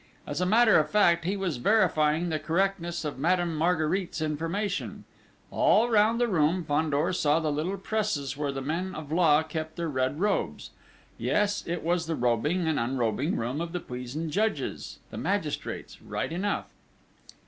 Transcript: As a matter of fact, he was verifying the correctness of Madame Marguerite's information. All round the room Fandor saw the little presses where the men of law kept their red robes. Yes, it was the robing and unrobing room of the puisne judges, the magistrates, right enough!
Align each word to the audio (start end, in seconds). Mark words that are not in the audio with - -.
As 0.25 0.41
a 0.41 0.47
matter 0.47 0.79
of 0.79 0.89
fact, 0.89 1.25
he 1.25 1.37
was 1.37 1.57
verifying 1.57 2.29
the 2.29 2.39
correctness 2.39 3.05
of 3.05 3.19
Madame 3.19 3.55
Marguerite's 3.55 4.19
information. 4.19 5.03
All 5.51 5.91
round 5.91 6.19
the 6.19 6.27
room 6.27 6.63
Fandor 6.63 7.13
saw 7.13 7.39
the 7.39 7.51
little 7.51 7.77
presses 7.77 8.35
where 8.35 8.51
the 8.51 8.63
men 8.63 8.95
of 8.95 9.11
law 9.11 9.43
kept 9.43 9.75
their 9.75 9.87
red 9.89 10.19
robes. 10.19 10.71
Yes, 11.19 11.63
it 11.67 11.83
was 11.83 12.07
the 12.07 12.15
robing 12.15 12.67
and 12.67 12.79
unrobing 12.79 13.35
room 13.35 13.61
of 13.61 13.73
the 13.73 13.79
puisne 13.79 14.31
judges, 14.31 14.97
the 15.11 15.17
magistrates, 15.19 16.01
right 16.01 16.31
enough! 16.31 16.71